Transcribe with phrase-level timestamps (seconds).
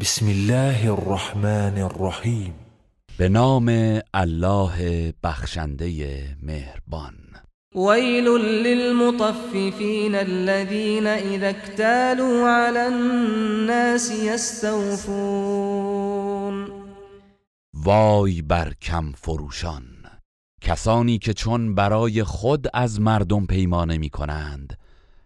[0.00, 2.54] بسم الله الرحمن الرحیم
[3.18, 3.68] به نام
[4.14, 7.14] الله بخشنده مهربان.
[7.74, 15.08] ویل للمطففین الذين اذا اكتالوا على الناس يستوفون.
[17.74, 19.84] وای بر کم فروشان
[20.60, 24.78] کسانی که چون برای خود از مردم پیمانه می کنند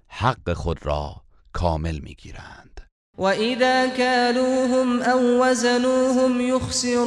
[0.09, 2.81] حق خود را کامل می گیرند
[3.18, 7.02] و اذا كالوهم او وزنوهم يخسرون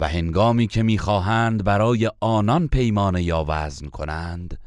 [0.00, 4.58] و هنگامی که می‌خواهند برای آنان پیمانه یا وزن کنند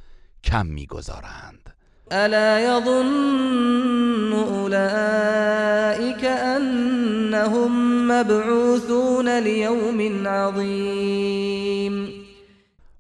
[0.43, 1.73] کم می‌گذارند.
[2.11, 7.71] الا يظن اولئك انهم
[8.11, 12.07] مبعوثون لیوم عظیم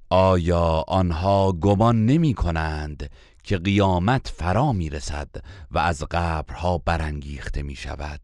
[0.09, 3.09] آیا آنها گمان نمی کنند
[3.47, 5.29] که قیامت فرا می رسد
[5.71, 8.21] و از قبرها برانگیخته می شود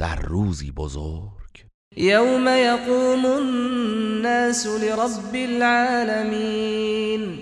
[0.00, 1.66] در روزی بزرگ.
[1.96, 7.38] یوم یقوم الناس لرب العالمین.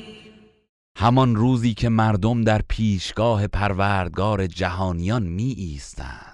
[0.97, 6.32] همان روزی که مردم در پیشگاه پروردگار جهانیان می ایستند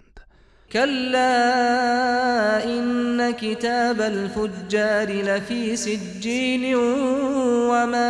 [0.73, 8.09] کلا این کتاب الفجار لفی سجین وما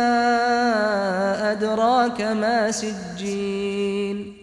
[1.51, 4.35] ادراک ما سجین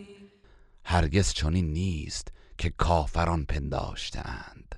[0.85, 4.75] هرگز چنین نیست که کافران پنداشتند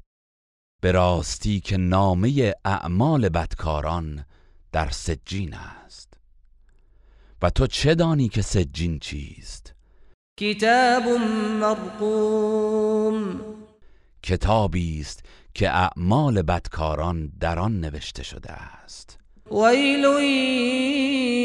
[0.80, 4.25] به راستی که نامه اعمال بدکاران
[4.73, 6.14] در سجین است.
[7.42, 9.75] و تو چه دانی که سجین چیست؟
[10.41, 11.03] کتاب
[11.61, 13.41] مرقوم.
[14.22, 19.19] کتابی است که اعمال بدکاران در آن نوشته شده است.
[19.53, 20.05] ویل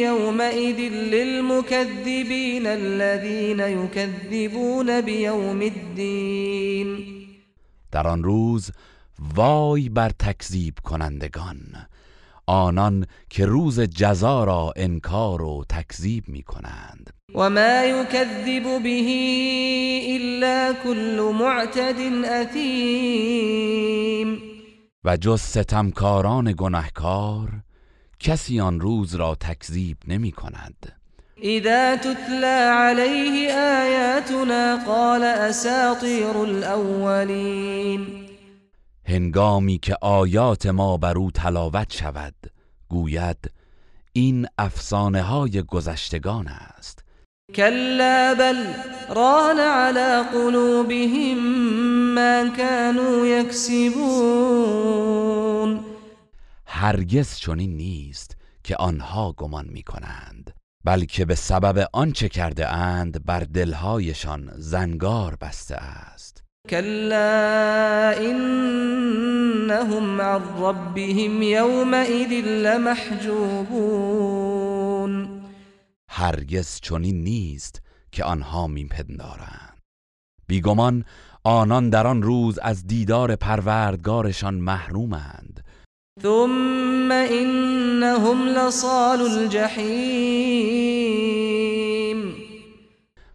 [0.01, 6.97] یومئذ للمكذبین الذين يكذبون بیوم الدین.
[7.91, 8.71] در آن روز
[9.35, 11.57] وای بر تکذیب کنندگان.
[12.45, 17.09] آنان که روز جزا را انکار و تکذیب می کنند.
[17.35, 19.03] و ما یکذب به
[20.15, 21.95] الا كل معتد
[22.25, 23.63] اثیم
[25.03, 27.49] و جز ستمکاران گناهکار
[28.19, 30.93] کسی آن روز را تکذیب نمی کند.
[31.43, 38.22] اذا تتلى عليه آیاتنا قال اساطیر الاولین
[39.05, 42.35] هنگامی که آیات ما بر او تلاوت شود
[42.89, 43.51] گوید
[44.13, 47.03] این افسانه های گذشتگان است.
[47.55, 48.73] كلا بل
[49.15, 51.37] ران على قلوبهم
[52.15, 54.73] ما كانوا يكسبون
[56.65, 60.51] هرگز چنین نیست که آنها گمان می کنند
[60.85, 66.42] بلکه به سبب آنچه کرده اند بر دلهایشان زنگار بسته است.
[66.69, 73.83] كلا انهم عن ربهم يومئذ لمحجوبون.
[76.09, 77.81] هرگز چنین نیست
[78.11, 79.77] که آنها میپندارند.
[80.47, 81.05] بیگمان
[81.43, 85.63] آنان در آن روز از دیدار پروردگارشان محرومند.
[86.21, 90.63] ثم انهم لصال الجحیم.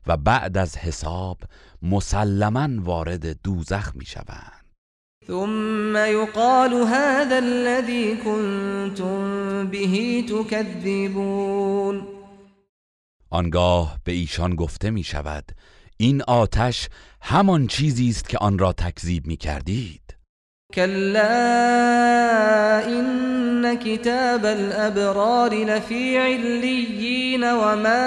[0.07, 1.39] و بعد از حساب
[1.83, 4.65] مسلما وارد دوزخ می‌شوند.
[5.27, 12.07] ثم يقال هذا الذي كنتم به تكذبون.
[13.31, 15.53] آنگاه به ایشان گفته می شود
[15.97, 16.89] این آتش
[17.21, 20.08] همان چیزی است که آن را تکذیب می کردید
[20.75, 21.25] كلا
[22.87, 28.03] إن كتاب الأبرار لفي عليين وما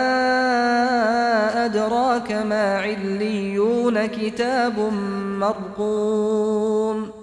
[1.65, 4.79] أدراك ما عليون كتاب
[5.39, 7.13] مرقوم.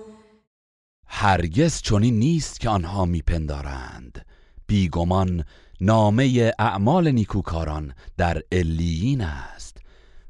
[1.06, 4.26] هرگز چنین نیست که آنها میپندارند.
[4.66, 5.44] بیگمان
[5.80, 9.76] نامه اعمال نیکوکاران در علیین است.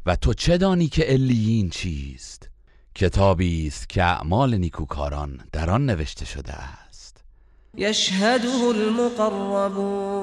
[0.06, 2.47] و تو چه دانی که علیین چیست؟
[2.98, 7.24] کتابی است که اعمال نیکوکاران در آن نوشته شده است.
[7.76, 10.14] يشهده المقربون.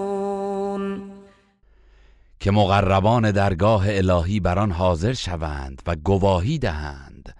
[2.39, 7.35] که مقربان درگاه الهی بر آن حاضر شوند و گواهی دهند.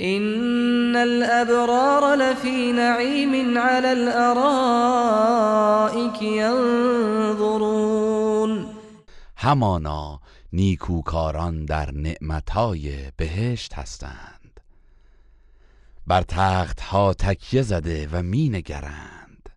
[0.00, 5.02] إن الأبرار لفي نعيم على الأرائك
[7.02, 7.68] ينظرون
[9.36, 10.20] همانا
[10.52, 14.37] نیکوکاران در نعمتهای بهشت هستند.
[16.08, 19.48] بر تخت ها تکیه زده و می نگرند.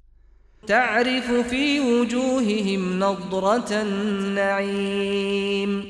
[0.67, 5.83] تعرف في وجوههم نظرة النعيم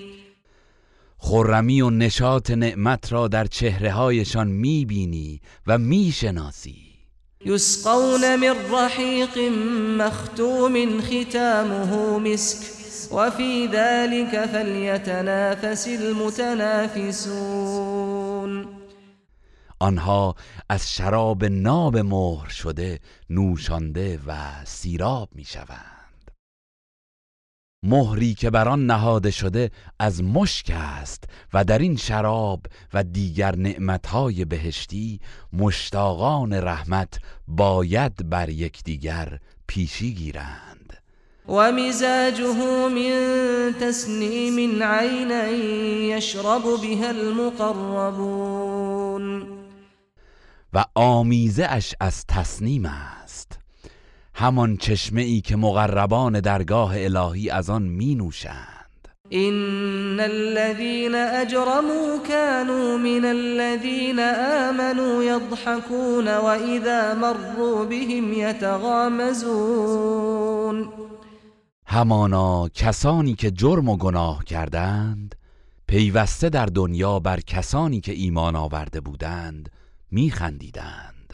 [1.18, 6.76] خرمی و نشاط نعمت را در چهره هایشان می‌بینی و می‌شناسی
[7.46, 9.38] یسقون من رحیق
[9.98, 12.58] مختوم ختامه مسک
[13.14, 17.91] وفي ذلك فليتنافس المتنافسون.
[19.82, 20.36] آنها
[20.70, 23.00] از شراب ناب مهر شده
[23.30, 24.36] نوشانده و
[24.66, 26.32] سیراب می‌شوند.
[27.84, 31.24] مهری که بر آن نهاده شده از مشک است
[31.54, 35.20] و در این شراب و دیگر نعمتهای بهشتی
[35.54, 40.98] مشتاقان رحمت باید بر یکدیگر پیشی گیرند.
[41.48, 41.92] و من
[43.82, 45.48] تسنیم عینا
[46.18, 48.42] یشرب بها المقربون.
[50.74, 53.60] و آمیزه اش از تصنیم است.
[54.34, 62.98] همان چشمه ای که مقربان درگاه الهی از آن می نوشند این الذين اجرموا كانوا
[62.98, 64.20] من الذين
[64.70, 69.62] آمنوا يضحكون واذا مروا بهم يتغامزون.
[71.86, 75.36] همانا کسانی که جرم و گناه کردند
[75.88, 79.70] پیوسته در دنیا بر کسانی که ایمان آورده بودند
[80.12, 81.34] میخندیدند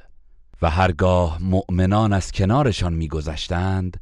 [0.62, 4.00] و هرگاه مؤمنان از کنارشان میگذشتند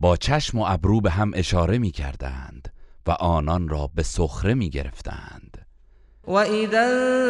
[0.00, 2.72] با چشم و ابرو به هم اشاره می‌کردند
[3.06, 5.66] و آنان را به سخره می‌گرفتند.
[6.26, 6.80] و اذا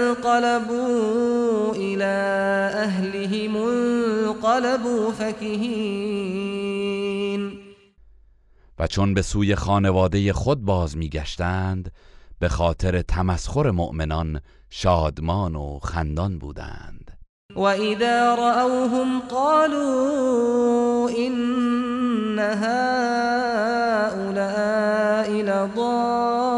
[0.09, 2.03] انقلبوا الى
[2.85, 6.57] اهلهم انقلبوا فکهین
[8.79, 11.93] و چون به سوی خانواده خود باز میگشتند
[12.39, 14.41] به خاطر تمسخر مؤمنان
[14.71, 17.19] شادمان و خندان بودند.
[17.57, 24.17] وإذا رأوهم قالوا إن هؤلاء
[25.31, 26.57] لضالون.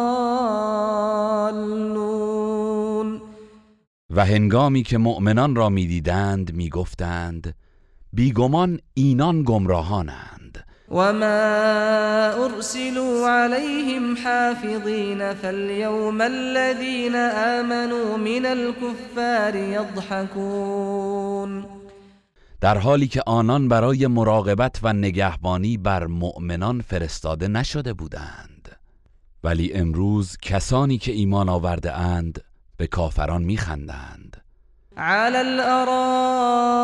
[4.11, 7.55] و هنگامی که مؤمنان را می‌دیدند می‌گفتند
[8.13, 10.38] بیگمان اینان گمراهانند.
[10.90, 21.64] وما أرسلوا عليهم حافظين فاليوم الذين آمنوا من الكفار يضحكون
[22.61, 28.69] در حالی که آنان برای مراقبت و نگهبانی بر مؤمنان فرستاده نشده بودند.
[29.44, 32.44] ولی امروز کسانی که ایمان آورده اند
[32.76, 34.37] به کافران میخندند.
[34.96, 36.81] على الارائك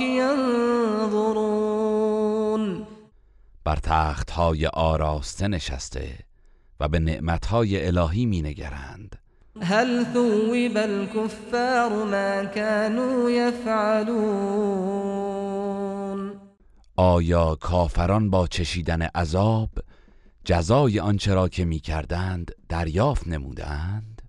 [0.00, 0.77] ينظرون
[3.68, 6.18] بر تخت های آراسته نشسته
[6.80, 9.18] و به نعمت های الهی می نگرند
[9.62, 14.38] هل ثوب الكفار ما كانوا يفعلون
[16.96, 19.70] آیا کافران با چشیدن عذاب
[20.44, 24.22] جزای آنچه را که می کردند دریافت نمودند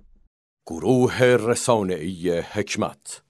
[0.68, 3.22] گروه رسانه‌ای حکمت